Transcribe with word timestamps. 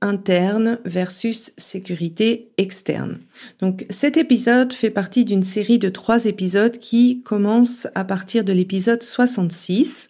interne 0.00 0.78
versus 0.84 1.52
sécurité 1.56 2.48
externe. 2.58 3.18
Donc 3.60 3.86
cet 3.90 4.16
épisode 4.16 4.72
fait 4.72 4.90
partie 4.90 5.24
d'une 5.24 5.42
série 5.42 5.78
de 5.78 5.88
trois 5.88 6.24
épisodes 6.24 6.78
qui 6.78 7.22
commencent 7.22 7.86
à 7.94 8.04
partir 8.04 8.44
de 8.44 8.52
l'épisode 8.52 9.02
66. 9.02 10.08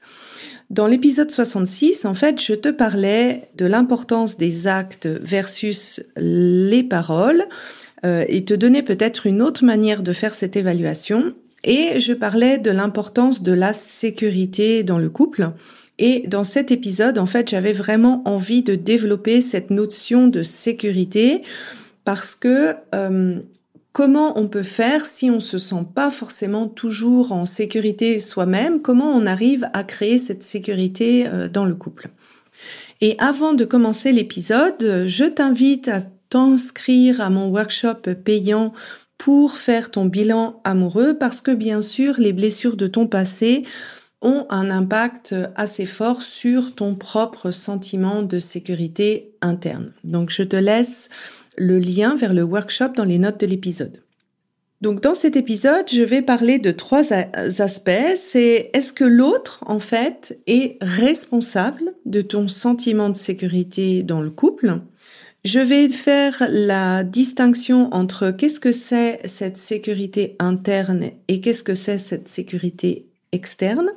Dans 0.70 0.86
l'épisode 0.86 1.30
66, 1.30 2.04
en 2.04 2.14
fait, 2.14 2.40
je 2.40 2.54
te 2.54 2.68
parlais 2.68 3.48
de 3.56 3.66
l'importance 3.66 4.36
des 4.36 4.68
actes 4.68 5.08
versus 5.08 6.00
les 6.16 6.84
paroles 6.84 7.44
euh, 8.04 8.24
et 8.28 8.44
te 8.44 8.54
donnais 8.54 8.84
peut-être 8.84 9.26
une 9.26 9.42
autre 9.42 9.64
manière 9.64 10.04
de 10.04 10.12
faire 10.12 10.34
cette 10.34 10.54
évaluation. 10.56 11.34
Et 11.64 11.98
je 11.98 12.12
parlais 12.12 12.58
de 12.58 12.70
l'importance 12.70 13.42
de 13.42 13.52
la 13.52 13.74
sécurité 13.74 14.84
dans 14.84 14.98
le 14.98 15.10
couple 15.10 15.50
et 16.02 16.24
dans 16.26 16.44
cet 16.44 16.70
épisode, 16.70 17.18
en 17.18 17.26
fait, 17.26 17.50
j'avais 17.50 17.74
vraiment 17.74 18.22
envie 18.24 18.62
de 18.62 18.74
développer 18.74 19.42
cette 19.42 19.68
notion 19.68 20.28
de 20.28 20.42
sécurité 20.42 21.42
parce 22.06 22.34
que 22.34 22.74
euh, 22.94 23.38
comment 23.92 24.38
on 24.38 24.48
peut 24.48 24.62
faire 24.62 25.04
si 25.04 25.30
on 25.30 25.40
se 25.40 25.58
sent 25.58 25.84
pas 25.94 26.10
forcément 26.10 26.68
toujours 26.68 27.32
en 27.32 27.44
sécurité 27.44 28.18
soi-même? 28.18 28.80
Comment 28.80 29.10
on 29.10 29.26
arrive 29.26 29.68
à 29.74 29.84
créer 29.84 30.16
cette 30.16 30.42
sécurité 30.42 31.26
euh, 31.26 31.48
dans 31.50 31.66
le 31.66 31.74
couple? 31.74 32.08
Et 33.02 33.16
avant 33.18 33.52
de 33.52 33.66
commencer 33.66 34.10
l'épisode, 34.12 35.04
je 35.06 35.24
t'invite 35.24 35.88
à 35.88 36.00
t'inscrire 36.30 37.20
à 37.20 37.28
mon 37.28 37.48
workshop 37.48 38.14
payant 38.24 38.72
pour 39.18 39.58
faire 39.58 39.90
ton 39.90 40.06
bilan 40.06 40.62
amoureux 40.64 41.18
parce 41.18 41.42
que 41.42 41.50
bien 41.50 41.82
sûr 41.82 42.14
les 42.18 42.32
blessures 42.32 42.76
de 42.76 42.86
ton 42.86 43.06
passé 43.06 43.64
ont 44.22 44.46
un 44.50 44.70
impact 44.70 45.34
assez 45.56 45.86
fort 45.86 46.22
sur 46.22 46.74
ton 46.74 46.94
propre 46.94 47.50
sentiment 47.50 48.22
de 48.22 48.38
sécurité 48.38 49.32
interne. 49.40 49.92
Donc 50.04 50.30
je 50.30 50.42
te 50.42 50.56
laisse 50.56 51.08
le 51.56 51.78
lien 51.78 52.16
vers 52.16 52.34
le 52.34 52.42
workshop 52.42 52.90
dans 52.96 53.04
les 53.04 53.18
notes 53.18 53.40
de 53.40 53.46
l'épisode. 53.46 54.02
Donc 54.80 55.02
dans 55.02 55.14
cet 55.14 55.36
épisode, 55.36 55.84
je 55.92 56.02
vais 56.02 56.22
parler 56.22 56.58
de 56.58 56.70
trois 56.70 57.12
aspects. 57.12 58.16
C'est 58.16 58.70
est-ce 58.72 58.94
que 58.94 59.04
l'autre, 59.04 59.62
en 59.66 59.78
fait, 59.78 60.38
est 60.46 60.78
responsable 60.80 61.92
de 62.06 62.22
ton 62.22 62.48
sentiment 62.48 63.10
de 63.10 63.16
sécurité 63.16 64.02
dans 64.02 64.22
le 64.22 64.30
couple? 64.30 64.80
Je 65.44 65.60
vais 65.60 65.88
faire 65.88 66.46
la 66.48 67.04
distinction 67.04 67.92
entre 67.92 68.30
qu'est-ce 68.30 68.60
que 68.60 68.72
c'est 68.72 69.20
cette 69.26 69.58
sécurité 69.58 70.36
interne 70.38 71.10
et 71.28 71.40
qu'est-ce 71.40 71.62
que 71.62 71.74
c'est 71.74 71.98
cette 71.98 72.28
sécurité 72.28 73.09
externe 73.32 73.90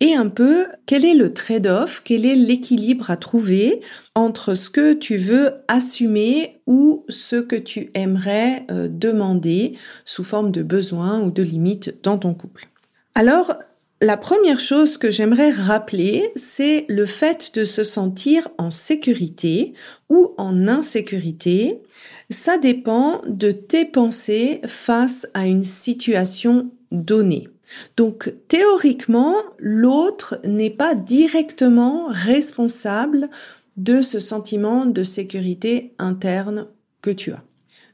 et 0.00 0.14
un 0.14 0.28
peu 0.28 0.66
quel 0.86 1.04
est 1.04 1.14
le 1.14 1.34
trade-off, 1.34 2.00
quel 2.02 2.24
est 2.24 2.34
l'équilibre 2.34 3.10
à 3.10 3.16
trouver 3.16 3.80
entre 4.14 4.54
ce 4.54 4.70
que 4.70 4.94
tu 4.94 5.18
veux 5.18 5.52
assumer 5.68 6.62
ou 6.66 7.04
ce 7.08 7.36
que 7.36 7.56
tu 7.56 7.90
aimerais 7.94 8.64
euh, 8.70 8.88
demander 8.90 9.76
sous 10.06 10.24
forme 10.24 10.50
de 10.50 10.62
besoin 10.62 11.20
ou 11.20 11.30
de 11.30 11.42
limite 11.42 12.02
dans 12.02 12.16
ton 12.16 12.32
couple. 12.32 12.68
Alors, 13.14 13.56
la 14.00 14.16
première 14.16 14.60
chose 14.60 14.96
que 14.96 15.10
j'aimerais 15.10 15.50
rappeler, 15.50 16.32
c'est 16.34 16.86
le 16.88 17.04
fait 17.04 17.54
de 17.54 17.64
se 17.64 17.84
sentir 17.84 18.48
en 18.56 18.70
sécurité 18.70 19.74
ou 20.08 20.32
en 20.38 20.66
insécurité. 20.66 21.82
Ça 22.30 22.56
dépend 22.56 23.20
de 23.26 23.52
tes 23.52 23.84
pensées 23.84 24.62
face 24.64 25.26
à 25.34 25.46
une 25.46 25.62
situation 25.62 26.70
donnée. 26.90 27.48
Donc 27.96 28.32
théoriquement, 28.48 29.36
l'autre 29.58 30.40
n'est 30.44 30.70
pas 30.70 30.94
directement 30.94 32.06
responsable 32.08 33.28
de 33.76 34.00
ce 34.00 34.20
sentiment 34.20 34.86
de 34.86 35.02
sécurité 35.04 35.94
interne 35.98 36.66
que 37.02 37.10
tu 37.10 37.32
as. 37.32 37.42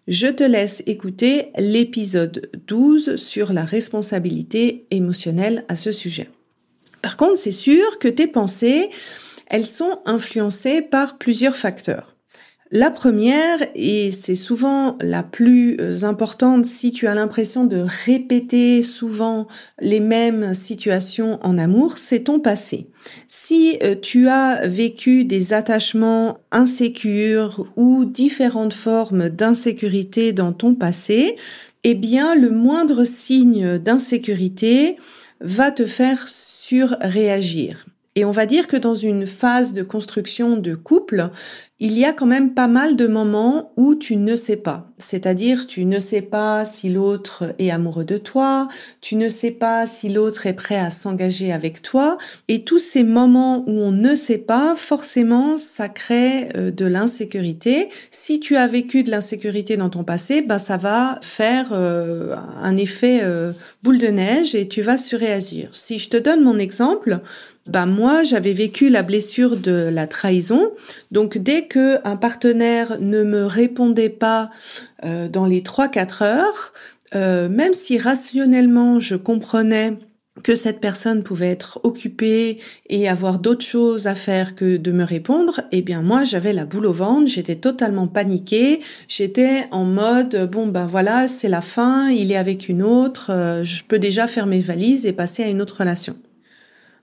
Je 0.09 0.29
te 0.29 0.45
laisse 0.45 0.83
écouter 0.87 1.51
l'épisode 1.59 2.49
12 2.67 3.17
sur 3.17 3.53
la 3.53 3.65
responsabilité 3.65 4.87
émotionnelle 4.91 5.65
à 5.69 5.77
ce 5.77 5.91
sujet. 5.93 6.31
Par 7.03 7.17
contre, 7.17 7.39
c'est 7.39 7.53
sûr 7.53 7.99
que 7.99 8.09
tes 8.09 8.27
pensées, 8.27 8.91
elles 9.49 9.67
sont 9.67 10.01
influencées 10.07 10.81
par 10.83 11.19
plusieurs 11.19 11.57
facteurs. 11.57 12.16
La 12.73 12.91
première, 12.91 13.59
et 13.77 14.11
c'est 14.11 14.35
souvent 14.35 14.99
la 15.01 15.23
plus 15.23 15.77
euh, 15.79 16.03
importante 16.03 16.65
si 16.65 16.91
tu 16.91 17.07
as 17.07 17.15
l'impression 17.15 17.65
de 17.65 17.87
répéter 18.05 18.83
souvent 18.83 19.47
les 19.81 20.01
mêmes 20.01 20.53
situations 20.53 21.39
en 21.45 21.59
amour, 21.59 21.97
c'est 21.97 22.25
ton 22.25 22.41
passé. 22.41 22.89
Si 23.29 23.79
euh, 23.85 23.95
tu 23.95 24.27
as 24.27 24.67
vécu 24.67 25.25
des 25.25 25.53
attachements 25.53 26.39
insécures 26.51 27.73
ou 27.77 28.05
différentes 28.05 28.75
formes 28.75 29.29
d'insécurité 29.29 30.33
dans 30.33 30.53
ton 30.53 30.75
passé, 30.75 31.37
eh 31.85 31.95
bien 31.95 32.35
le 32.35 32.51
moindre 32.51 33.05
signe 33.05 33.79
d'insécurité 33.79 34.97
va 35.41 35.71
te 35.71 35.87
faire 35.87 36.27
surréagir. 36.27 37.87
Et 38.17 38.25
on 38.25 38.31
va 38.31 38.47
dire 38.47 38.67
que 38.67 38.79
dans 38.79 38.95
une 38.95 39.27
phase 39.27 39.75
de 39.75 39.83
construction 39.83 40.57
de 40.57 40.75
couple, 40.75 41.31
il 41.79 41.99
y 41.99 42.07
a 42.07 42.15
quand 42.15 42.25
même 42.25 42.55
pas 42.55 42.69
mal 42.69 42.97
de 42.97 43.07
moments 43.07 43.75
où 43.77 43.95
tu 43.95 44.17
ne 44.17 44.35
sais 44.35 44.57
pas. 44.57 44.91
C'est-à-dire, 44.97 45.67
tu 45.67 45.85
ne 45.85 45.99
sais 45.99 46.23
pas 46.23 46.65
si 46.65 46.89
l'autre 46.89 47.55
est 47.59 47.71
amoureux 47.71 48.07
de 48.07 48.17
toi, 48.17 48.69
tu 49.03 49.15
ne 49.17 49.29
sais 49.29 49.51
pas 49.51 49.87
si 49.87 50.09
l'autre 50.09 50.47
est 50.47 50.55
prêt 50.55 50.79
à 50.79 50.91
s'engager 50.91 51.53
avec 51.53 51.83
toi. 51.83 52.17
Et 52.49 52.65
tous 52.65 52.79
ces 52.79 53.05
moments 53.05 53.63
où 53.67 53.79
on 53.83 53.93
ne 53.93 54.15
sait 54.15 54.39
pas, 54.39 54.75
forcément, 54.75 55.59
ça 55.59 55.91
crée 55.91 56.49
euh, 56.57 56.71
de 56.71 56.87
l'insécurité. 56.87 57.91
Si 58.11 58.41
tu 58.41 58.57
as 58.57 58.67
vécu 58.67 59.03
de 59.03 59.11
l'insécurité 59.11 59.77
dans 59.77 59.91
ton 59.91 60.05
passé, 60.05 60.41
bah, 60.41 60.59
ça 60.59 60.79
va 60.79 61.19
faire 61.21 61.69
euh, 61.73 62.35
un 62.63 62.79
effet 62.79 63.21
euh, 63.23 63.53
boule 63.83 63.99
de 63.99 64.07
neige 64.07 64.55
et 64.55 64.67
tu 64.67 64.81
vas 64.81 64.97
surréagir. 64.97 65.69
Si 65.73 65.99
je 65.99 66.09
te 66.09 66.17
donne 66.17 66.43
mon 66.43 66.59
exemple, 66.59 67.21
bah 67.69 67.87
moi 67.87 68.23
j'avais 68.23 68.53
vécu 68.53 68.89
la 68.89 69.03
blessure 69.03 69.57
de 69.57 69.89
la 69.93 70.07
trahison. 70.07 70.73
Donc 71.11 71.39
dès 71.39 71.67
que 71.67 71.99
un 72.05 72.17
partenaire 72.17 72.99
ne 73.01 73.23
me 73.25 73.45
répondait 73.45 74.11
pas 74.11 74.51
euh, 75.05 75.29
dans 75.29 75.47
les 75.47 75.63
3-4 75.63 76.25
heures, 76.25 76.73
euh, 77.15 77.49
même 77.49 77.75
si 77.75 77.99
rationnellement 77.99 79.01
je 79.01 79.17
comprenais 79.17 79.95
que 80.43 80.55
cette 80.55 80.81
personne 80.81 81.23
pouvait 81.23 81.51
être 81.51 81.81
occupée 81.83 82.59
et 82.89 83.09
avoir 83.09 83.39
d'autres 83.39 83.65
choses 83.65 84.07
à 84.07 84.15
faire 84.15 84.55
que 84.55 84.77
de 84.77 84.93
me 84.93 85.03
répondre, 85.03 85.63
eh 85.73 85.83
bien 85.83 86.03
moi 86.03 86.25
j'avais 86.25 86.53
la 86.53 86.65
boule 86.65 86.87
au 86.87 86.93
ventre, 86.93 87.27
j'étais 87.27 87.57
totalement 87.57 88.07
paniquée, 88.07 88.81
j'étais 89.09 89.67
en 89.71 89.85
mode 89.85 90.49
bon 90.51 90.67
ben 90.67 90.87
voilà 90.87 91.27
c'est 91.27 91.49
la 91.49 91.63
fin, 91.63 92.11
il 92.11 92.33
est 92.33 92.37
avec 92.37 92.69
une 92.69 92.83
autre, 92.83 93.31
euh, 93.31 93.65
je 93.65 93.83
peux 93.85 93.99
déjà 93.99 94.27
faire 94.27 94.47
mes 94.47 94.61
valises 94.61 95.07
et 95.07 95.13
passer 95.13 95.43
à 95.43 95.49
une 95.49 95.63
autre 95.63 95.79
relation. 95.81 96.17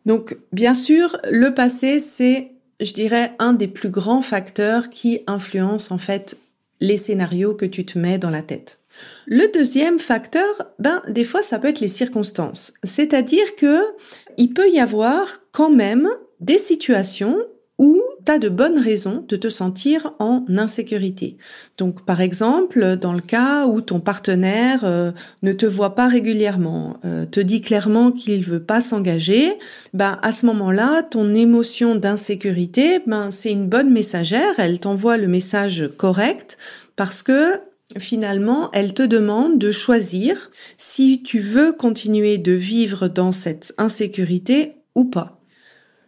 Donc, 0.05 0.37
bien 0.51 0.73
sûr, 0.73 1.17
le 1.29 1.53
passé, 1.53 1.99
c'est, 1.99 2.51
je 2.79 2.93
dirais, 2.93 3.33
un 3.39 3.53
des 3.53 3.67
plus 3.67 3.89
grands 3.89 4.21
facteurs 4.21 4.89
qui 4.89 5.21
influence 5.27 5.91
en 5.91 5.97
fait 5.97 6.37
les 6.79 6.97
scénarios 6.97 7.55
que 7.55 7.65
tu 7.65 7.85
te 7.85 7.97
mets 7.97 8.17
dans 8.17 8.29
la 8.29 8.41
tête. 8.41 8.79
Le 9.25 9.51
deuxième 9.51 9.99
facteur, 9.99 10.43
ben, 10.79 11.01
des 11.07 11.23
fois, 11.23 11.41
ça 11.41 11.57
peut 11.57 11.69
être 11.69 11.79
les 11.79 11.87
circonstances. 11.87 12.73
C'est-à-dire 12.83 13.55
que 13.55 13.81
il 14.37 14.53
peut 14.53 14.69
y 14.69 14.79
avoir 14.79 15.41
quand 15.51 15.69
même 15.69 16.09
des 16.39 16.57
situations 16.57 17.37
où 18.23 18.25
tu 18.25 18.31
as 18.31 18.39
de 18.39 18.49
bonnes 18.49 18.79
raisons 18.79 19.25
de 19.27 19.35
te 19.35 19.49
sentir 19.49 20.13
en 20.19 20.45
insécurité. 20.57 21.37
Donc 21.77 22.05
par 22.05 22.21
exemple, 22.21 22.95
dans 22.97 23.13
le 23.13 23.21
cas 23.21 23.65
où 23.65 23.81
ton 23.81 23.99
partenaire 23.99 24.81
euh, 24.83 25.11
ne 25.41 25.53
te 25.53 25.65
voit 25.65 25.95
pas 25.95 26.07
régulièrement, 26.07 26.97
euh, 27.05 27.25
te 27.25 27.39
dit 27.39 27.61
clairement 27.61 28.11
qu'il 28.11 28.43
veut 28.43 28.63
pas 28.63 28.81
s'engager, 28.81 29.57
ben 29.93 30.19
à 30.21 30.31
ce 30.31 30.45
moment-là, 30.45 31.03
ton 31.03 31.33
émotion 31.35 31.95
d'insécurité, 31.95 32.99
ben 33.07 33.31
c'est 33.31 33.51
une 33.51 33.67
bonne 33.67 33.91
messagère, 33.91 34.53
elle 34.57 34.79
t'envoie 34.79 35.17
le 35.17 35.27
message 35.27 35.89
correct 35.97 36.57
parce 36.95 37.23
que 37.23 37.59
finalement, 37.97 38.69
elle 38.73 38.93
te 38.93 39.03
demande 39.03 39.59
de 39.59 39.71
choisir 39.71 40.51
si 40.77 41.21
tu 41.23 41.39
veux 41.39 41.73
continuer 41.73 42.37
de 42.37 42.53
vivre 42.53 43.07
dans 43.07 43.31
cette 43.31 43.73
insécurité 43.77 44.73
ou 44.95 45.05
pas. 45.05 45.42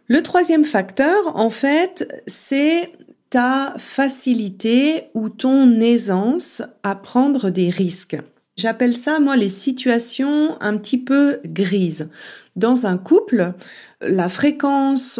Le 0.08 0.22
troisième 0.22 0.64
facteur, 0.64 1.36
en 1.36 1.50
fait, 1.50 2.22
c'est 2.26 2.92
ta 3.30 3.74
facilité 3.76 5.04
ou 5.14 5.28
ton 5.28 5.80
aisance 5.80 6.62
à 6.82 6.94
prendre 6.94 7.50
des 7.50 7.70
risques. 7.70 8.16
J'appelle 8.56 8.94
ça, 8.94 9.18
moi, 9.18 9.36
les 9.36 9.48
situations 9.48 10.56
un 10.62 10.76
petit 10.78 10.98
peu 10.98 11.40
grises. 11.44 12.08
Dans 12.54 12.86
un 12.86 12.96
couple, 12.96 13.52
la 14.00 14.28
fréquence, 14.28 15.18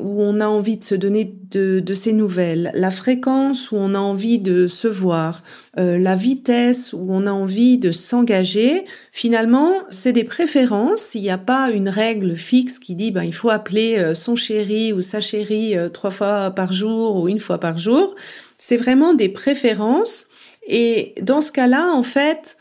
où 0.00 0.22
on 0.22 0.40
a 0.40 0.46
envie 0.46 0.76
de 0.76 0.84
se 0.84 0.94
donner 0.94 1.34
de, 1.50 1.80
de 1.80 1.94
ces 1.94 2.12
nouvelles, 2.12 2.70
la 2.74 2.90
fréquence 2.90 3.70
où 3.70 3.76
on 3.76 3.94
a 3.94 3.98
envie 3.98 4.38
de 4.38 4.66
se 4.66 4.88
voir, 4.88 5.42
euh, 5.78 5.98
la 5.98 6.16
vitesse 6.16 6.92
où 6.92 7.06
on 7.10 7.26
a 7.26 7.32
envie 7.32 7.78
de 7.78 7.90
s'engager, 7.90 8.84
finalement, 9.12 9.72
c'est 9.90 10.12
des 10.12 10.24
préférences. 10.24 11.14
Il 11.14 11.22
n'y 11.22 11.30
a 11.30 11.38
pas 11.38 11.70
une 11.70 11.88
règle 11.88 12.36
fixe 12.36 12.78
qui 12.78 12.94
dit 12.94 13.10
ben 13.10 13.24
il 13.24 13.34
faut 13.34 13.50
appeler 13.50 13.96
euh, 13.98 14.14
son 14.14 14.36
chéri 14.36 14.92
ou 14.92 15.00
sa 15.00 15.20
chérie 15.20 15.76
euh, 15.76 15.88
trois 15.88 16.10
fois 16.10 16.50
par 16.50 16.72
jour 16.72 17.16
ou 17.16 17.28
une 17.28 17.40
fois 17.40 17.58
par 17.58 17.78
jour. 17.78 18.14
C'est 18.58 18.76
vraiment 18.76 19.14
des 19.14 19.28
préférences. 19.28 20.26
Et 20.66 21.14
dans 21.20 21.40
ce 21.40 21.52
cas-là, 21.52 21.92
en 21.92 22.02
fait, 22.02 22.56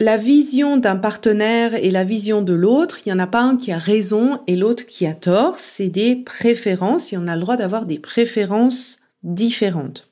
la 0.00 0.16
vision 0.16 0.76
d'un 0.76 0.96
partenaire 0.96 1.74
et 1.74 1.90
la 1.90 2.04
vision 2.04 2.42
de 2.42 2.52
l'autre, 2.52 3.00
il 3.04 3.08
n'y 3.08 3.14
en 3.14 3.22
a 3.22 3.26
pas 3.26 3.42
un 3.42 3.56
qui 3.56 3.72
a 3.72 3.78
raison 3.78 4.40
et 4.46 4.56
l'autre 4.56 4.86
qui 4.86 5.06
a 5.06 5.14
tort, 5.14 5.58
c'est 5.58 5.88
des 5.88 6.16
préférences 6.16 7.12
et 7.12 7.16
on 7.16 7.28
a 7.28 7.34
le 7.34 7.40
droit 7.40 7.56
d'avoir 7.56 7.86
des 7.86 7.98
préférences 7.98 8.98
différentes. 9.22 10.10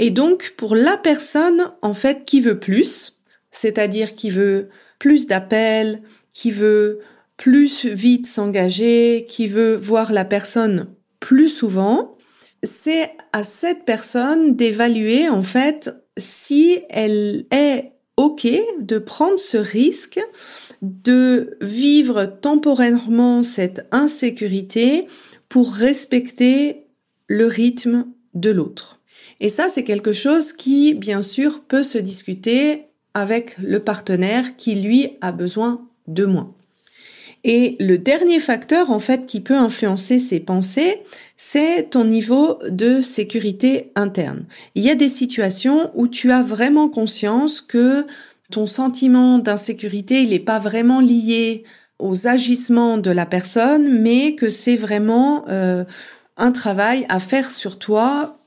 Et 0.00 0.10
donc, 0.10 0.54
pour 0.56 0.74
la 0.74 0.96
personne, 0.96 1.72
en 1.82 1.94
fait, 1.94 2.24
qui 2.24 2.40
veut 2.40 2.58
plus, 2.58 3.20
c'est-à-dire 3.50 4.14
qui 4.14 4.30
veut 4.30 4.68
plus 4.98 5.26
d'appels, 5.26 6.02
qui 6.32 6.50
veut 6.50 7.00
plus 7.36 7.86
vite 7.86 8.26
s'engager, 8.26 9.26
qui 9.28 9.46
veut 9.46 9.76
voir 9.76 10.12
la 10.12 10.24
personne 10.24 10.88
plus 11.20 11.48
souvent, 11.48 12.16
c'est 12.64 13.12
à 13.32 13.44
cette 13.44 13.84
personne 13.84 14.56
d'évaluer, 14.56 15.28
en 15.28 15.42
fait, 15.42 15.90
si 16.16 16.80
elle 16.90 17.46
est 17.52 17.92
OK 18.18 18.48
de 18.80 18.98
prendre 18.98 19.38
ce 19.38 19.56
risque 19.56 20.20
de 20.82 21.56
vivre 21.60 22.26
temporairement 22.26 23.44
cette 23.44 23.86
insécurité 23.92 25.06
pour 25.48 25.72
respecter 25.72 26.88
le 27.28 27.46
rythme 27.46 28.06
de 28.34 28.50
l'autre. 28.50 29.00
Et 29.38 29.48
ça, 29.48 29.68
c'est 29.68 29.84
quelque 29.84 30.12
chose 30.12 30.52
qui, 30.52 30.94
bien 30.94 31.22
sûr, 31.22 31.62
peut 31.62 31.84
se 31.84 31.96
discuter 31.98 32.86
avec 33.14 33.56
le 33.58 33.78
partenaire 33.78 34.56
qui, 34.56 34.74
lui, 34.74 35.16
a 35.20 35.30
besoin 35.30 35.88
de 36.08 36.24
moins. 36.24 36.57
Et 37.44 37.76
le 37.78 37.98
dernier 37.98 38.40
facteur, 38.40 38.90
en 38.90 38.98
fait, 38.98 39.26
qui 39.26 39.40
peut 39.40 39.56
influencer 39.56 40.18
ces 40.18 40.40
pensées, 40.40 41.02
c'est 41.36 41.90
ton 41.90 42.04
niveau 42.04 42.58
de 42.68 43.00
sécurité 43.00 43.92
interne. 43.94 44.44
Il 44.74 44.82
y 44.82 44.90
a 44.90 44.94
des 44.94 45.08
situations 45.08 45.90
où 45.94 46.08
tu 46.08 46.32
as 46.32 46.42
vraiment 46.42 46.88
conscience 46.88 47.60
que 47.60 48.06
ton 48.50 48.66
sentiment 48.66 49.38
d'insécurité, 49.38 50.22
il 50.22 50.30
n'est 50.30 50.38
pas 50.38 50.58
vraiment 50.58 51.00
lié 51.00 51.64
aux 51.98 52.26
agissements 52.26 52.98
de 52.98 53.10
la 53.10 53.26
personne, 53.26 54.00
mais 54.00 54.34
que 54.34 54.50
c'est 54.50 54.76
vraiment 54.76 55.44
euh, 55.48 55.84
un 56.36 56.52
travail 56.52 57.04
à 57.08 57.20
faire 57.20 57.50
sur 57.50 57.78
toi, 57.78 58.38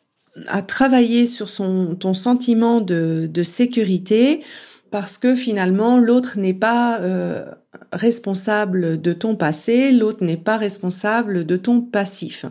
à 0.47 0.61
travailler 0.61 1.25
sur 1.25 1.49
son, 1.49 1.95
ton 1.95 2.13
sentiment 2.13 2.81
de, 2.81 3.29
de 3.31 3.43
sécurité, 3.43 4.41
parce 4.89 5.17
que 5.17 5.35
finalement 5.35 5.97
l'autre 5.97 6.37
n'est 6.37 6.53
pas 6.53 6.99
euh, 6.99 7.45
responsable 7.91 9.01
de 9.01 9.13
ton 9.13 9.35
passé, 9.35 9.91
l'autre 9.91 10.23
n'est 10.23 10.37
pas 10.37 10.57
responsable 10.57 11.45
de 11.45 11.57
ton 11.57 11.81
passif. 11.81 12.45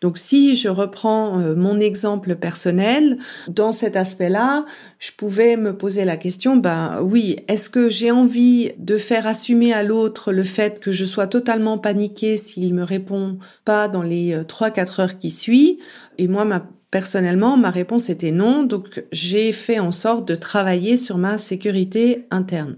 Donc 0.00 0.18
si 0.18 0.54
je 0.54 0.68
reprends 0.68 1.38
euh, 1.40 1.54
mon 1.54 1.78
exemple 1.78 2.36
personnel, 2.36 3.18
dans 3.48 3.72
cet 3.72 3.96
aspect-là, 3.96 4.64
je 4.98 5.12
pouvais 5.12 5.56
me 5.56 5.76
poser 5.76 6.04
la 6.04 6.16
question, 6.16 6.56
ben 6.56 7.00
oui, 7.02 7.36
est-ce 7.48 7.70
que 7.70 7.88
j'ai 7.88 8.10
envie 8.10 8.72
de 8.78 8.96
faire 8.96 9.26
assumer 9.26 9.72
à 9.72 9.82
l'autre 9.82 10.32
le 10.32 10.44
fait 10.44 10.80
que 10.80 10.92
je 10.92 11.04
sois 11.04 11.26
totalement 11.26 11.78
paniquée 11.78 12.36
s'il 12.36 12.74
me 12.74 12.82
répond 12.82 13.38
pas 13.64 13.88
dans 13.88 14.02
les 14.02 14.34
3-4 14.34 14.78
euh, 15.00 15.02
heures 15.02 15.18
qui 15.18 15.30
suivent? 15.30 15.76
Et 16.18 16.28
moi, 16.28 16.44
Personnellement, 16.90 17.56
ma 17.56 17.70
réponse 17.70 18.10
était 18.10 18.32
non, 18.32 18.64
donc 18.64 19.04
j'ai 19.12 19.52
fait 19.52 19.78
en 19.78 19.92
sorte 19.92 20.26
de 20.26 20.34
travailler 20.34 20.96
sur 20.96 21.18
ma 21.18 21.38
sécurité 21.38 22.26
interne. 22.32 22.76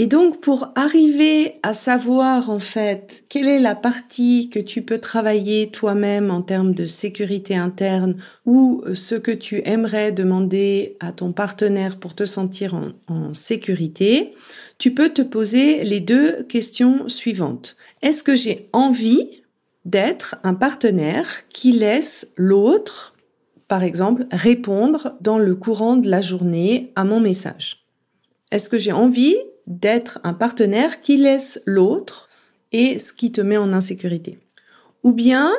Et 0.00 0.06
donc 0.06 0.40
pour 0.40 0.68
arriver 0.76 1.56
à 1.64 1.74
savoir 1.74 2.50
en 2.50 2.60
fait 2.60 3.24
quelle 3.28 3.48
est 3.48 3.58
la 3.58 3.74
partie 3.74 4.48
que 4.48 4.60
tu 4.60 4.82
peux 4.82 4.98
travailler 4.98 5.70
toi-même 5.70 6.30
en 6.30 6.40
termes 6.40 6.72
de 6.72 6.84
sécurité 6.86 7.56
interne 7.56 8.14
ou 8.46 8.84
ce 8.94 9.16
que 9.16 9.32
tu 9.32 9.60
aimerais 9.64 10.12
demander 10.12 10.96
à 11.00 11.10
ton 11.10 11.32
partenaire 11.32 11.96
pour 11.96 12.14
te 12.14 12.26
sentir 12.26 12.74
en, 12.74 12.90
en 13.08 13.34
sécurité, 13.34 14.34
tu 14.78 14.94
peux 14.94 15.08
te 15.08 15.22
poser 15.22 15.82
les 15.82 16.00
deux 16.00 16.44
questions 16.44 17.08
suivantes. 17.08 17.76
Est-ce 18.00 18.22
que 18.22 18.36
j'ai 18.36 18.68
envie 18.72 19.42
d'être 19.84 20.36
un 20.44 20.54
partenaire 20.54 21.26
qui 21.48 21.72
laisse 21.72 22.32
l'autre 22.36 23.14
par 23.68 23.82
exemple, 23.82 24.26
répondre 24.32 25.14
dans 25.20 25.38
le 25.38 25.54
courant 25.54 25.96
de 25.96 26.08
la 26.08 26.22
journée 26.22 26.90
à 26.96 27.04
mon 27.04 27.20
message? 27.20 27.84
Est-ce 28.50 28.70
que 28.70 28.78
j'ai 28.78 28.92
envie 28.92 29.36
d'être 29.68 30.18
un 30.24 30.32
partenaire 30.32 31.00
qui 31.00 31.18
laisse 31.18 31.62
l'autre 31.66 32.28
et 32.72 32.98
ce 32.98 33.12
qui 33.12 33.30
te 33.30 33.40
met 33.40 33.58
en 33.58 33.72
insécurité. 33.72 34.38
Ou 35.04 35.12
bien 35.12 35.52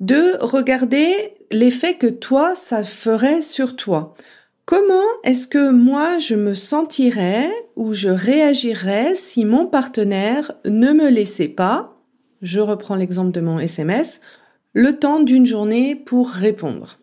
de 0.00 0.38
regarder 0.40 1.34
l'effet 1.52 1.94
que 1.94 2.06
toi, 2.06 2.54
ça 2.54 2.82
ferait 2.82 3.42
sur 3.42 3.76
toi. 3.76 4.14
Comment 4.64 4.94
est-ce 5.24 5.46
que 5.46 5.70
moi, 5.70 6.18
je 6.18 6.34
me 6.34 6.54
sentirais 6.54 7.50
ou 7.76 7.92
je 7.92 8.08
réagirais 8.08 9.14
si 9.14 9.44
mon 9.44 9.66
partenaire 9.66 10.52
ne 10.64 10.92
me 10.92 11.10
laissait 11.10 11.48
pas, 11.48 12.00
je 12.40 12.60
reprends 12.60 12.94
l'exemple 12.94 13.32
de 13.32 13.40
mon 13.40 13.58
SMS, 13.58 14.20
le 14.72 14.98
temps 14.98 15.20
d'une 15.20 15.46
journée 15.46 15.96
pour 15.96 16.30
répondre 16.30 16.99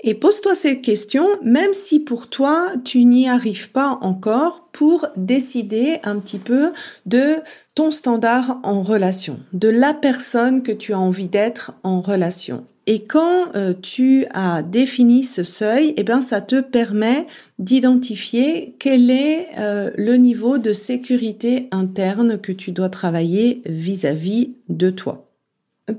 et 0.00 0.14
pose-toi 0.14 0.54
ces 0.54 0.80
questions, 0.80 1.28
même 1.42 1.74
si 1.74 1.98
pour 1.98 2.28
toi, 2.28 2.68
tu 2.84 3.04
n'y 3.04 3.28
arrives 3.28 3.70
pas 3.70 3.98
encore, 4.00 4.68
pour 4.72 5.06
décider 5.16 5.98
un 6.04 6.20
petit 6.20 6.38
peu 6.38 6.70
de 7.06 7.36
ton 7.74 7.90
standard 7.90 8.60
en 8.62 8.82
relation, 8.82 9.40
de 9.52 9.68
la 9.68 9.94
personne 9.94 10.62
que 10.62 10.70
tu 10.70 10.92
as 10.92 11.00
envie 11.00 11.28
d'être 11.28 11.72
en 11.82 12.00
relation. 12.00 12.64
Et 12.86 13.04
quand 13.04 13.54
euh, 13.54 13.74
tu 13.74 14.24
as 14.32 14.62
défini 14.62 15.22
ce 15.22 15.44
seuil, 15.44 15.92
eh 15.96 16.04
bien, 16.04 16.22
ça 16.22 16.40
te 16.40 16.60
permet 16.60 17.26
d'identifier 17.58 18.76
quel 18.78 19.10
est 19.10 19.48
euh, 19.58 19.90
le 19.96 20.14
niveau 20.14 20.56
de 20.56 20.72
sécurité 20.72 21.68
interne 21.70 22.40
que 22.40 22.52
tu 22.52 22.72
dois 22.72 22.88
travailler 22.88 23.60
vis 23.66 24.06
à 24.06 24.14
-vis 24.14 24.52
de 24.70 24.88
toi. 24.88 25.27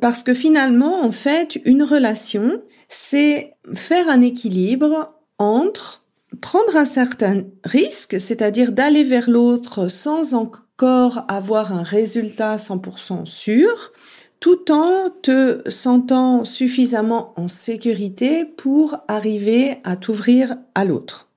Parce 0.02 0.24
que 0.24 0.34
finalement, 0.34 1.02
en 1.04 1.12
fait, 1.12 1.60
une 1.66 1.84
relation, 1.84 2.62
c'est 2.88 3.54
faire 3.74 4.10
un 4.10 4.22
équilibre 4.22 5.14
entre 5.38 6.04
prendre 6.42 6.76
un 6.76 6.86
certain 6.86 7.44
risque, 7.64 8.20
c'est-à-dire 8.20 8.72
d'aller 8.72 9.04
vers 9.04 9.30
l'autre 9.30 9.88
sans 9.88 10.34
encore 10.34 11.26
avoir 11.28 11.74
un 11.74 11.84
résultat 11.84 12.56
100% 12.56 13.26
sûr, 13.26 13.92
tout 14.40 14.72
en 14.72 15.10
te 15.22 15.70
sentant 15.70 16.46
suffisamment 16.46 17.34
en 17.36 17.48
sécurité 17.48 18.46
pour 18.46 18.98
arriver 19.08 19.78
à 19.84 19.98
t'ouvrir 19.98 20.58
à 20.76 20.86
l'autre. 20.86 21.29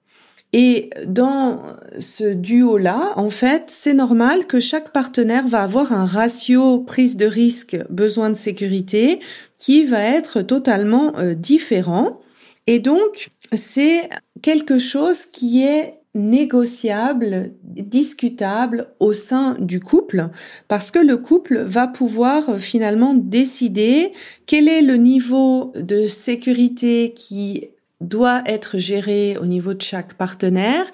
Et 0.53 0.91
dans 1.07 1.63
ce 1.99 2.35
duo-là, 2.35 3.15
en 3.17 3.31
fait, 3.31 3.65
c'est 3.69 3.95
normal 3.95 4.47
que 4.47 4.61
chaque 4.61 4.93
partenaire 4.93 5.49
va 5.49 5.63
avoir 5.63 5.93
un 5.93 6.05
ratio 6.05 6.81
prise 6.81 7.17
de 7.17 7.25
risque, 7.25 7.77
besoin 7.89 8.29
de 8.29 8.35
sécurité, 8.35 9.19
qui 9.59 9.85
va 9.85 10.03
être 10.03 10.43
totalement 10.43 11.17
euh, 11.17 11.35
différent. 11.35 12.21
Et 12.67 12.81
donc, 12.81 13.31
c'est 13.55 14.11
quelque 14.43 14.79
chose 14.79 15.25
qui 15.25 15.63
est 15.63 15.95
négociable, 16.15 17.53
discutable 17.63 18.89
au 19.01 19.15
sein 19.15 19.57
du 19.59 19.81
couple, 19.81 20.29
parce 20.69 20.91
que 20.91 20.99
le 20.99 21.17
couple 21.17 21.61
va 21.61 21.89
pouvoir 21.89 22.51
euh, 22.51 22.59
finalement 22.59 23.15
décider 23.15 24.13
quel 24.45 24.69
est 24.69 24.83
le 24.83 24.97
niveau 24.97 25.73
de 25.75 26.07
sécurité 26.07 27.15
qui 27.17 27.69
doit 28.03 28.43
être 28.47 28.79
géré 28.79 29.37
au 29.41 29.47
niveau 29.47 29.75
de 29.75 29.83
chaque 29.83 30.15
partenaire 30.15 30.85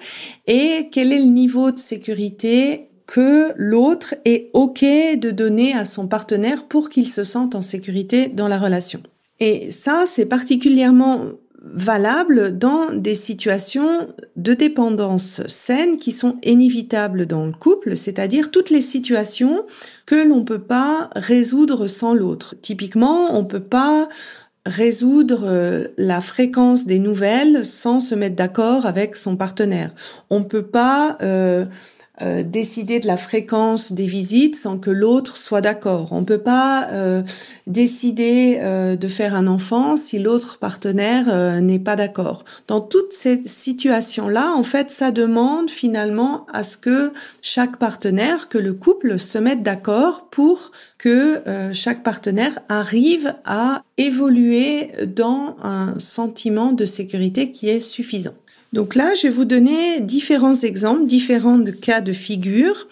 et 0.47 0.89
quel 0.91 1.11
est 1.11 1.19
le 1.19 1.31
niveau 1.31 1.71
de 1.71 1.79
sécurité 1.79 2.89
que 3.07 3.53
l'autre 3.57 4.13
est 4.25 4.51
OK 4.53 4.81
de 4.81 5.31
donner 5.31 5.73
à 5.73 5.83
son 5.83 6.07
partenaire 6.07 6.65
pour 6.65 6.89
qu'il 6.89 7.07
se 7.07 7.23
sente 7.23 7.55
en 7.55 7.61
sécurité 7.61 8.27
dans 8.27 8.47
la 8.47 8.59
relation. 8.59 9.01
Et 9.39 9.71
ça, 9.71 10.03
c'est 10.05 10.27
particulièrement 10.27 11.31
valable 11.61 12.57
dans 12.57 12.91
des 12.93 13.15
situations 13.15 14.07
de 14.35 14.53
dépendance 14.53 15.45
saine 15.47 15.97
qui 15.97 16.11
sont 16.11 16.37
inévitables 16.43 17.25
dans 17.25 17.45
le 17.45 17.51
couple, 17.51 17.97
c'est-à-dire 17.97 18.51
toutes 18.51 18.69
les 18.69 18.81
situations 18.81 19.65
que 20.05 20.15
l'on 20.15 20.43
peut 20.43 20.61
pas 20.61 21.09
résoudre 21.15 21.87
sans 21.87 22.13
l'autre. 22.13 22.55
Typiquement, 22.61 23.35
on 23.37 23.43
peut 23.43 23.59
pas 23.59 24.07
résoudre 24.65 25.43
euh, 25.45 25.87
la 25.97 26.21
fréquence 26.21 26.85
des 26.85 26.99
nouvelles 26.99 27.65
sans 27.65 27.99
se 27.99 28.15
mettre 28.15 28.35
d'accord 28.35 28.85
avec 28.85 29.15
son 29.15 29.35
partenaire. 29.35 29.93
On 30.29 30.43
peut 30.43 30.65
pas 30.65 31.17
euh, 31.21 31.65
euh, 32.21 32.43
décider 32.43 32.99
de 32.99 33.07
la 33.07 33.15
fréquence 33.15 33.93
des 33.93 34.05
visites 34.05 34.55
sans 34.57 34.77
que 34.77 34.89
l'autre 34.89 35.37
soit 35.37 35.61
d'accord. 35.61 36.09
On 36.11 36.25
peut 36.25 36.39
pas 36.39 36.89
euh, 36.91 37.23
décider 37.65 38.57
euh, 38.59 38.97
de 38.97 39.07
faire 39.07 39.35
un 39.35 39.47
enfant 39.47 39.95
si 39.95 40.19
l'autre 40.19 40.57
partenaire 40.57 41.61
n'est 41.61 41.79
pas 41.79 41.95
d'accord. 41.95 42.43
Dans 42.67 42.81
toutes 42.81 43.13
ces 43.13 43.41
situations-là, 43.45 44.53
en 44.53 44.63
fait, 44.63 44.91
ça 44.91 45.11
demande 45.11 45.69
finalement 45.69 46.45
à 46.51 46.63
ce 46.63 46.75
que 46.77 47.13
chaque 47.41 47.77
partenaire, 47.77 48.49
que 48.49 48.57
le 48.57 48.73
couple 48.73 49.17
se 49.17 49.37
mette 49.37 49.63
d'accord 49.63 50.27
pour 50.29 50.71
que 50.97 51.41
chaque 51.73 52.03
partenaire 52.03 52.59
arrive 52.67 53.35
à 53.45 53.83
évoluer 53.97 54.91
dans 55.07 55.55
un 55.63 55.97
sentiment 55.99 56.71
de 56.71 56.85
sécurité 56.85 57.51
qui 57.51 57.69
est 57.69 57.81
suffisant. 57.81 58.35
Donc 58.73 58.95
là, 58.95 59.15
je 59.15 59.23
vais 59.23 59.33
vous 59.33 59.45
donner 59.45 59.99
différents 59.99 60.55
exemples, 60.55 61.05
différents 61.05 61.63
cas 61.81 62.01
de 62.01 62.13
figure 62.13 62.87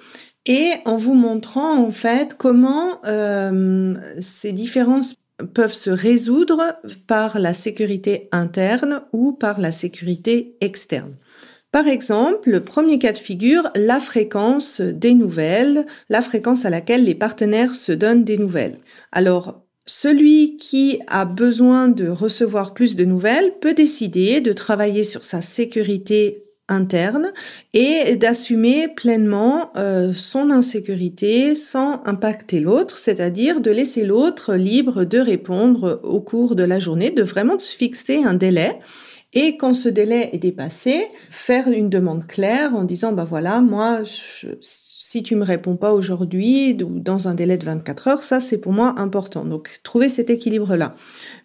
et 0.46 0.72
en 0.86 0.98
vous 0.98 1.14
montrant 1.14 1.78
en 1.78 1.92
fait 1.92 2.36
comment 2.38 3.00
euh, 3.06 3.96
ces 4.20 4.54
différences 4.54 5.16
peuvent 5.54 5.74
se 5.74 5.92
résoudre 5.92 6.80
par 7.06 7.38
la 7.38 7.54
sécurité 7.54 8.28
interne 8.32 9.04
ou 9.14 9.34
par 9.34 9.60
la 9.60 9.72
sécurité 9.72 10.56
externe. 10.62 11.16
Par 11.72 11.88
exemple, 11.88 12.50
le 12.50 12.62
premier 12.62 12.98
cas 12.98 13.12
de 13.12 13.18
figure, 13.18 13.70
la 13.76 14.00
fréquence 14.00 14.82
des 14.82 15.14
nouvelles, 15.14 15.86
la 16.10 16.22
fréquence 16.22 16.66
à 16.66 16.70
laquelle 16.70 17.04
les 17.04 17.14
partenaires 17.14 17.76
se 17.76 17.92
donnent 17.92 18.24
des 18.24 18.38
nouvelles. 18.38 18.80
Alors, 19.12 19.67
celui 19.88 20.58
qui 20.58 21.00
a 21.08 21.25
besoin 21.25 21.88
de 21.88 22.08
recevoir 22.08 22.74
plus 22.74 22.96
de 22.96 23.06
nouvelles 23.06 23.53
peut 23.60 23.74
décider 23.74 24.41
de 24.41 24.53
travailler 24.53 25.03
sur 25.03 25.24
sa 25.24 25.41
sécurité 25.41 26.44
interne 26.70 27.32
et 27.74 28.17
d'assumer 28.17 28.89
pleinement 28.89 29.72
euh, 29.77 30.12
son 30.13 30.51
insécurité 30.51 31.56
sans 31.56 32.01
impacter 32.06 32.60
l'autre, 32.60 32.98
c'est-à-dire 32.98 33.62
de 33.62 33.72
laisser 33.72 34.06
l'autre 34.06 34.56
libre 34.56 35.06
de 35.06 35.20
répondre 35.20 36.01
au 36.03 36.20
cours 36.20 36.56
de 36.56 36.63
la 36.63 36.79
journée, 36.79 37.10
de 37.10 37.24
vraiment 37.24 37.58
se 37.58 37.72
fixer 37.72 38.24
un 38.24 38.34
délai. 38.34 38.79
Et 39.34 39.58
quand 39.58 39.74
ce 39.74 39.89
délai 39.89 40.29
est 40.34 40.38
dépassé, 40.38 41.08
faire 41.29 41.67
une 41.67 41.89
demande 41.89 42.27
claire 42.27 42.74
en 42.75 42.84
disant, 42.84 43.13
bah 43.13 43.27
voilà, 43.29 43.62
moi, 43.62 44.03
je, 44.03 44.48
si 45.10 45.24
tu 45.24 45.38
me 45.38 45.46
réponds 45.46 45.78
pas 45.78 45.94
aujourd'hui 45.94 46.78
ou 46.84 47.00
dans 47.00 47.30
un 47.30 47.34
délai 47.34 47.58
de 47.58 47.64
24 47.64 48.08
heures, 48.10 48.22
ça 48.22 48.42
c'est 48.42 48.58
pour 48.58 48.74
moi 48.74 48.96
important. 48.98 49.46
Donc 49.46 49.80
trouver 49.82 50.10
cet 50.10 50.30
équilibre-là. 50.30 50.96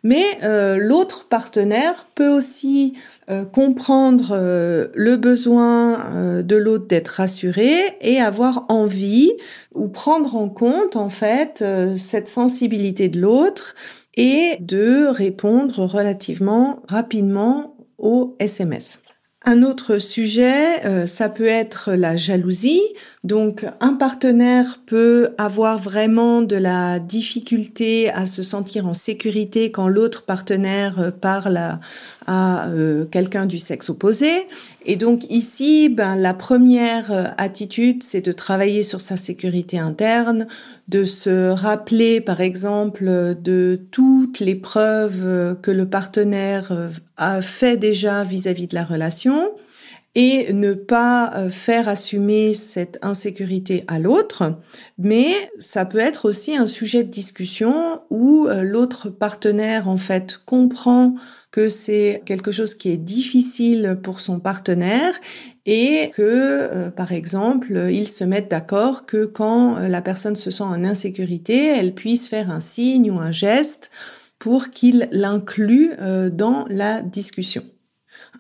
Mais 0.03 0.25
euh, 0.43 0.79
l'autre 0.79 1.29
partenaire 1.29 2.07
peut 2.17 2.29
aussi 2.29 2.95
euh, 3.31 3.45
comprendre 3.45 4.33
euh, 4.33 4.89
le 4.95 5.17
besoin 5.17 6.43
de 6.43 6.57
l'autre 6.57 6.89
d'être 6.89 7.07
rassuré 7.07 7.97
et 8.01 8.19
avoir 8.19 8.67
envie 8.69 9.31
ou 9.77 9.87
prendre 9.87 10.35
en 10.35 10.49
compte 10.49 10.97
en 10.97 11.09
fait 11.09 11.65
cette 11.97 12.27
sensibilité 12.27 13.09
de 13.09 13.21
l'autre 13.21 13.77
et 14.17 14.57
de 14.59 15.07
répondre 15.07 15.85
relativement 15.85 16.83
rapidement 16.89 17.77
aux 17.97 18.35
SMS. 18.41 19.02
Un 19.45 19.65
autre 19.65 19.99
sujet, 19.99 20.87
euh, 20.87 21.05
ça 21.05 21.29
peut 21.29 21.49
être 21.49 21.93
la 21.95 22.17
jalousie. 22.17 22.83
Donc, 23.25 23.67
un 23.81 23.95
partenaire 23.95 24.81
peut 24.87 25.31
avoir 25.37 25.79
vraiment 25.79 26.43
de 26.43 26.55
la 26.55 27.01
difficulté 27.01 28.11
à 28.11 28.27
se 28.27 28.45
sentir 28.45 28.87
en 28.87 28.95
sécurité 28.95 29.73
quand 29.73 29.89
l'autre 29.89 30.23
partenaire 30.23 31.01
euh, 31.01 31.11
parle 31.11 31.79
à, 32.27 32.69
euh, 32.69 33.05
quelqu'un 33.05 33.47
du 33.47 33.59
sexe 33.59 33.91
opposé. 33.91 34.31
Et 34.85 34.97
donc 34.97 35.31
ici, 35.31 35.89
ben, 35.89 36.17
la 36.17 36.35
première 36.35 37.35
attitude, 37.39 38.03
c'est 38.03 38.21
de 38.21 38.33
travailler 38.33 38.83
sur 38.83 39.01
sa 39.01 39.17
sécurité 39.17 39.79
interne, 39.79 40.47
de 40.89 41.05
se 41.05 41.51
rappeler, 41.51 42.21
par 42.21 42.41
exemple, 42.41 43.05
de 43.41 43.81
toutes 43.91 44.41
les 44.41 44.55
preuves 44.55 45.57
que 45.63 45.71
le 45.71 45.89
partenaire 45.89 46.91
a 47.17 47.43
fait 47.43 47.77
déjà 47.77 48.25
vis-à-vis 48.25 48.67
de 48.67 48.75
la 48.75 48.85
relation 48.85 49.53
et 50.15 50.53
ne 50.53 50.75
pas 50.75 51.33
euh, 51.35 51.49
faire 51.49 51.89
assumer 51.89 52.53
cette 52.53 52.99
insécurité 53.03 53.85
à 53.89 53.99
l'autre, 53.99 54.59
mais 54.99 55.33
ça 55.59 55.87
peut 55.87 55.99
être 55.99 56.29
aussi 56.29 56.55
un 56.55 56.67
sujet 56.67 57.03
de 57.03 57.11
discussion 57.11 58.03
où 58.11 58.47
euh, 58.47 58.63
l'autre 58.63 59.09
partenaire 59.09 59.89
en 59.89 59.97
fait 59.97 60.39
comprend 60.45 61.15
que 61.53 61.69
c'est 61.69 62.23
quelque 62.25 62.51
chose 62.51 62.75
qui 62.75 62.91
est 62.91 62.97
difficile 62.97 63.99
pour 64.03 64.19
son 64.19 64.41
partenaire 64.41 65.15
et 65.67 66.11
que, 66.15 66.23
euh, 66.23 66.91
par 66.91 67.13
exemple, 67.13 67.89
ils 67.93 68.09
se 68.09 68.25
mettent 68.25 68.51
d'accord 68.51 69.07
que 69.07 69.27
quand 69.27 69.79
la 69.79 70.01
personne 70.01 70.35
se 70.35 70.51
sent 70.51 70.65
en 70.65 70.85
insécurité, 70.85 71.67
elle 71.67 71.95
puisse 71.95 72.27
faire 72.27 72.51
un 72.51 72.61
signe 72.61 73.11
ou 73.11 73.21
un 73.21 73.31
geste 73.31 73.91
pour 74.43 74.71
qu'il 74.71 75.09
l'inclue 75.13 75.93
euh, 76.01 76.29
dans 76.29 76.65
la 76.69 77.01
discussion. 77.01 77.63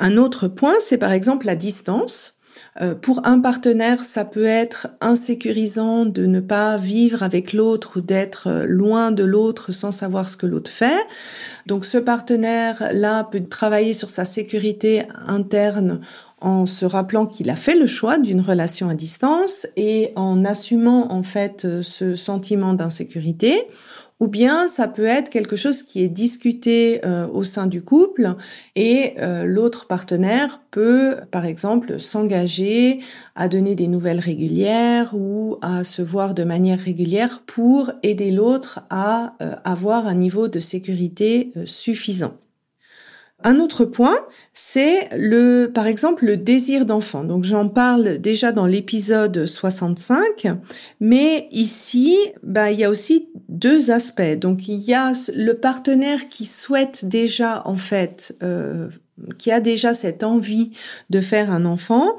Un 0.00 0.16
autre 0.16 0.49
point, 0.49 0.75
c'est 0.81 0.99
par 0.99 1.12
exemple 1.12 1.47
la 1.47 1.54
distance. 1.54 2.38
Euh, 2.80 2.94
pour 2.94 3.26
un 3.26 3.40
partenaire, 3.40 4.02
ça 4.02 4.25
peut 4.25 4.47
être 4.47 4.88
insécurisant 5.00 6.06
de 6.06 6.26
ne 6.26 6.40
pas 6.40 6.76
vivre 6.76 7.23
avec 7.23 7.52
l'autre 7.52 7.99
ou 7.99 8.00
d'être 8.00 8.49
euh, 8.49 8.64
loin 8.66 9.11
de 9.11 9.25
l'autre 9.25 9.73
sans 9.73 9.92
savoir 9.92 10.28
ce 10.28 10.37
que 10.37 10.47
l'autre 10.47 10.71
fait. 10.71 11.06
Donc 11.66 11.85
ce 11.85 11.99
partenaire-là 11.99 13.25
peut 13.25 13.44
travailler 13.44 13.92
sur 13.92 14.11
sa 14.11 14.25
sécurité 14.25 15.02
interne 15.26 16.00
en 16.40 16.66
se 16.66 16.85
rappelant 16.85 17.26
qu'il 17.26 17.50
a 17.50 17.56
fait 17.56 17.76
le 17.76 17.87
choix 17.87 18.18
d'une 18.18 18.40
relation 18.40 18.88
à 18.88 18.94
distance 18.94 19.66
et 19.76 20.12
en 20.16 20.44
assumant 20.44 21.12
en 21.12 21.23
fait 21.23 21.80
ce 21.82 22.16
sentiment 22.16 22.75
d'insécurité 22.75 23.68
ou 24.23 24.29
bien 24.29 24.69
ça 24.69 24.87
peut 24.87 25.05
être 25.05 25.31
quelque 25.31 25.57
chose 25.57 25.83
qui 25.83 26.00
est 26.00 26.09
discuté 26.09 27.05
euh, 27.05 27.26
au 27.26 27.43
sein 27.43 27.67
du 27.67 27.83
couple 27.83 28.37
et 28.76 29.14
euh, 29.19 29.45
l'autre 29.45 29.88
partenaire 29.88 30.61
peut, 30.71 31.17
par 31.33 31.45
exemple, 31.45 31.99
s'engager 31.99 33.00
à 33.35 33.49
donner 33.49 33.75
des 33.75 33.88
nouvelles 33.88 34.21
régulières 34.21 35.12
ou 35.12 35.59
à 35.61 35.83
se 35.83 36.02
voir 36.02 36.35
de 36.35 36.45
manière 36.45 36.79
régulière 36.79 37.43
pour 37.47 37.91
aider 38.05 38.31
l'autre 38.31 38.83
à 38.91 39.35
euh, 39.43 39.57
avoir 39.64 40.07
un 40.07 40.14
niveau 40.14 40.47
de 40.47 40.61
sécurité 40.61 41.52
suffisant. 41.64 42.35
Un 43.45 43.59
autre 43.59 43.85
point, 43.85 44.19
c'est 44.55 45.09
le, 45.17 45.71
par 45.73 45.87
exemple, 45.87 46.27
le 46.27 46.37
désir 46.37 46.87
d'enfant. 46.87 47.25
Donc, 47.25 47.45
j'en 47.45 47.69
parle 47.69 48.19
déjà 48.19 48.53
dans 48.53 48.67
l'épisode 48.67 49.47
65, 49.47 50.49
mais 51.01 51.49
ici, 51.51 52.17
bah, 52.43 52.71
il 52.71 52.79
y 52.79 52.85
a 52.85 52.91
aussi 52.91 53.29
deux 53.49 53.91
aspects. 53.91 54.39
Donc, 54.39 54.69
il 54.69 54.79
y 54.79 54.95
a 54.95 55.13
le 55.35 55.55
partenaire 55.55 56.29
qui 56.29 56.45
souhaite 56.45 57.05
déjà, 57.05 57.63
en 57.65 57.77
fait, 57.77 58.37
euh, 58.43 58.89
qui 59.39 59.51
a 59.51 59.61
déjà 59.61 59.95
cette 59.95 60.23
envie 60.23 60.71
de 61.11 61.21
faire 61.21 61.51
un 61.51 61.65
enfant. 61.65 62.17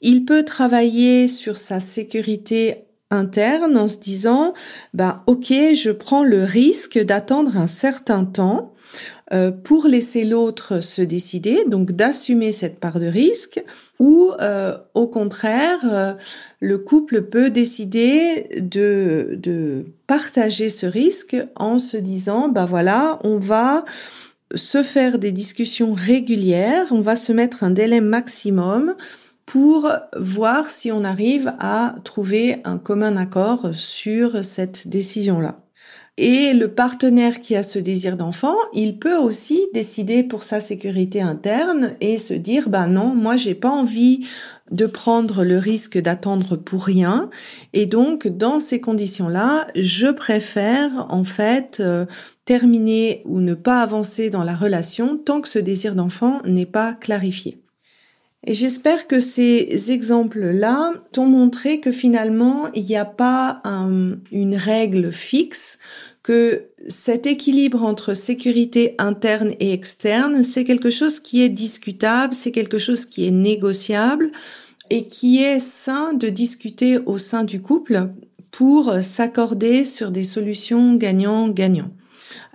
Il 0.00 0.24
peut 0.24 0.44
travailler 0.44 1.28
sur 1.28 1.56
sa 1.56 1.80
sécurité 1.80 2.86
interne 3.10 3.76
en 3.76 3.88
se 3.88 3.98
disant, 3.98 4.52
bah, 4.94 5.22
ok, 5.26 5.52
je 5.74 5.90
prends 5.90 6.24
le 6.24 6.44
risque 6.44 6.98
d'attendre 6.98 7.56
un 7.56 7.68
certain 7.68 8.24
temps 8.24 8.74
euh, 9.32 9.50
pour 9.50 9.88
laisser 9.88 10.24
l'autre 10.24 10.80
se 10.80 11.02
décider, 11.02 11.64
donc 11.66 11.90
d'assumer 11.90 12.52
cette 12.52 12.78
part 12.78 13.00
de 13.00 13.06
risque, 13.06 13.60
ou 13.98 14.30
euh, 14.40 14.76
au 14.94 15.08
contraire, 15.08 15.80
euh, 15.84 16.14
le 16.60 16.78
couple 16.78 17.22
peut 17.22 17.50
décider 17.50 18.46
de, 18.60 19.86
partager 20.06 20.70
ce 20.70 20.86
risque 20.86 21.36
en 21.56 21.80
se 21.80 21.96
disant, 21.96 22.48
bah 22.48 22.66
voilà, 22.66 23.18
on 23.24 23.38
va 23.38 23.84
se 24.54 24.84
faire 24.84 25.18
des 25.18 25.32
discussions 25.32 25.92
régulières, 25.92 26.86
on 26.92 27.00
va 27.00 27.16
se 27.16 27.32
mettre 27.32 27.64
un 27.64 27.70
délai 27.70 28.00
maximum 28.00 28.94
pour 29.44 29.90
voir 30.16 30.70
si 30.70 30.92
on 30.92 31.02
arrive 31.02 31.52
à 31.58 31.96
trouver 32.04 32.58
un 32.62 32.78
commun 32.78 33.16
accord 33.16 33.74
sur 33.74 34.44
cette 34.44 34.86
décision-là. 34.86 35.65
Et 36.18 36.54
le 36.54 36.68
partenaire 36.68 37.40
qui 37.40 37.56
a 37.56 37.62
ce 37.62 37.78
désir 37.78 38.16
d'enfant, 38.16 38.56
il 38.72 38.98
peut 38.98 39.18
aussi 39.18 39.60
décider 39.74 40.22
pour 40.22 40.44
sa 40.44 40.60
sécurité 40.60 41.20
interne 41.20 41.94
et 42.00 42.16
se 42.16 42.32
dire, 42.32 42.70
bah 42.70 42.86
non, 42.86 43.14
moi 43.14 43.36
j'ai 43.36 43.54
pas 43.54 43.68
envie 43.68 44.26
de 44.70 44.86
prendre 44.86 45.44
le 45.44 45.58
risque 45.58 45.98
d'attendre 45.98 46.56
pour 46.56 46.84
rien. 46.84 47.28
Et 47.74 47.84
donc, 47.84 48.28
dans 48.28 48.60
ces 48.60 48.80
conditions-là, 48.80 49.66
je 49.74 50.08
préfère 50.08 51.06
en 51.10 51.24
fait 51.24 51.78
euh, 51.80 52.06
terminer 52.46 53.20
ou 53.26 53.40
ne 53.40 53.54
pas 53.54 53.82
avancer 53.82 54.30
dans 54.30 54.42
la 54.42 54.56
relation 54.56 55.18
tant 55.18 55.42
que 55.42 55.48
ce 55.48 55.58
désir 55.58 55.94
d'enfant 55.94 56.40
n'est 56.46 56.64
pas 56.64 56.94
clarifié. 56.94 57.60
Et 58.48 58.54
j'espère 58.54 59.08
que 59.08 59.18
ces 59.18 59.90
exemples-là 59.90 60.92
t'ont 61.10 61.26
montré 61.26 61.80
que 61.80 61.90
finalement, 61.90 62.72
il 62.74 62.84
n'y 62.84 62.96
a 62.96 63.04
pas 63.04 63.60
une 64.30 64.54
règle 64.54 65.10
fixe, 65.12 65.78
que 66.22 66.66
cet 66.88 67.26
équilibre 67.26 67.84
entre 67.84 68.14
sécurité 68.14 68.94
interne 68.98 69.52
et 69.58 69.72
externe, 69.72 70.44
c'est 70.44 70.64
quelque 70.64 70.90
chose 70.90 71.18
qui 71.18 71.42
est 71.42 71.48
discutable, 71.48 72.34
c'est 72.34 72.52
quelque 72.52 72.78
chose 72.78 73.04
qui 73.04 73.26
est 73.26 73.32
négociable 73.32 74.30
et 74.90 75.06
qui 75.06 75.42
est 75.42 75.60
sain 75.60 76.12
de 76.14 76.28
discuter 76.28 76.98
au 76.98 77.18
sein 77.18 77.42
du 77.42 77.60
couple 77.60 78.10
pour 78.52 78.92
s'accorder 79.02 79.84
sur 79.84 80.12
des 80.12 80.24
solutions 80.24 80.94
gagnant-gagnant. 80.94 81.90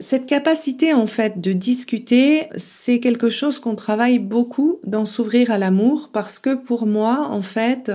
Cette 0.02 0.26
capacité 0.26 0.96
en 0.96 1.06
fait 1.06 1.40
de 1.40 1.54
discuter, 1.54 2.48
c'est 2.58 3.00
quelque 3.00 3.30
chose 3.30 3.60
qu'on 3.60 3.76
travaille 3.76 4.18
beaucoup 4.18 4.80
dans 4.84 5.06
s'ouvrir 5.06 5.52
à 5.52 5.60
l'amour 5.60 6.10
parce 6.12 6.40
que 6.40 6.56
pour 6.56 6.88
moi 6.88 7.28
en 7.30 7.44
fait, 7.44 7.92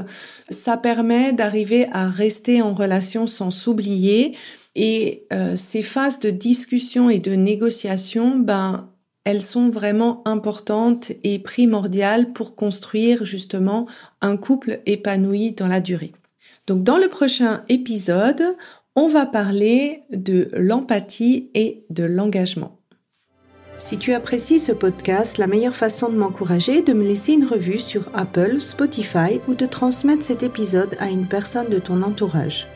ça 0.48 0.76
permet 0.76 1.32
d'arriver 1.32 1.88
à 1.90 2.08
rester 2.08 2.62
en 2.62 2.74
relation 2.74 3.26
sans 3.26 3.50
s'oublier 3.50 4.36
et 4.76 5.26
euh, 5.32 5.56
ces 5.56 5.82
phases 5.82 6.20
de 6.20 6.30
discussion 6.30 7.10
et 7.10 7.18
de 7.18 7.32
négociation, 7.32 8.38
ben 8.38 8.88
elles 9.24 9.42
sont 9.42 9.68
vraiment 9.68 10.22
importantes 10.26 11.10
et 11.24 11.40
primordiales 11.40 12.32
pour 12.32 12.54
construire 12.54 13.24
justement 13.24 13.86
un 14.20 14.36
couple 14.36 14.80
épanoui 14.86 15.50
dans 15.50 15.66
la 15.66 15.80
durée. 15.80 16.12
Donc 16.68 16.84
dans 16.84 16.98
le 16.98 17.08
prochain 17.08 17.64
épisode, 17.68 18.44
on 18.96 19.08
va 19.08 19.26
parler 19.26 20.02
de 20.10 20.48
l'empathie 20.54 21.50
et 21.54 21.84
de 21.90 22.04
l'engagement. 22.04 22.80
Si 23.76 23.98
tu 23.98 24.14
apprécies 24.14 24.58
ce 24.58 24.72
podcast, 24.72 25.36
la 25.36 25.46
meilleure 25.46 25.76
façon 25.76 26.08
de 26.08 26.16
m'encourager 26.16 26.78
est 26.78 26.86
de 26.88 26.94
me 26.94 27.06
laisser 27.06 27.34
une 27.34 27.44
revue 27.44 27.78
sur 27.78 28.08
Apple, 28.14 28.58
Spotify 28.58 29.38
ou 29.48 29.54
de 29.54 29.66
transmettre 29.66 30.22
cet 30.22 30.42
épisode 30.42 30.96
à 30.98 31.10
une 31.10 31.28
personne 31.28 31.68
de 31.68 31.78
ton 31.78 32.00
entourage. 32.02 32.66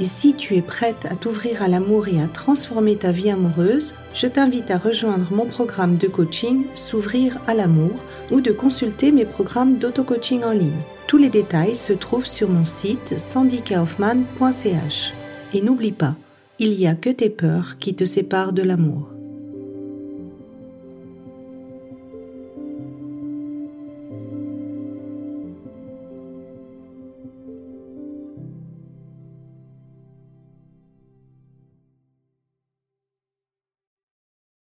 Et 0.00 0.06
si 0.06 0.34
tu 0.34 0.56
es 0.56 0.62
prête 0.62 1.06
à 1.08 1.14
t'ouvrir 1.14 1.62
à 1.62 1.68
l'amour 1.68 2.08
et 2.08 2.20
à 2.20 2.26
transformer 2.26 2.96
ta 2.96 3.12
vie 3.12 3.30
amoureuse, 3.30 3.94
je 4.12 4.26
t'invite 4.26 4.72
à 4.72 4.78
rejoindre 4.78 5.32
mon 5.32 5.46
programme 5.46 5.98
de 5.98 6.08
coaching 6.08 6.64
S'ouvrir 6.74 7.38
à 7.46 7.54
l'amour 7.54 7.92
ou 8.32 8.40
de 8.40 8.50
consulter 8.50 9.12
mes 9.12 9.24
programmes 9.24 9.78
d'auto-coaching 9.78 10.42
en 10.42 10.52
ligne. 10.52 10.82
Tous 11.06 11.18
les 11.18 11.28
détails 11.28 11.76
se 11.76 11.92
trouvent 11.92 12.26
sur 12.26 12.48
mon 12.48 12.64
site 12.64 13.18
sandykaufman.ch. 13.18 15.12
Et 15.52 15.62
n'oublie 15.62 15.92
pas, 15.92 16.16
il 16.58 16.76
n'y 16.76 16.86
a 16.86 16.94
que 16.94 17.10
tes 17.10 17.30
peurs 17.30 17.78
qui 17.78 17.94
te 17.94 18.04
séparent 18.04 18.52
de 18.52 18.62
l'amour. 18.62 19.08